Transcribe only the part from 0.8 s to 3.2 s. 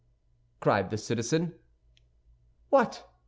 the citizen. "What!"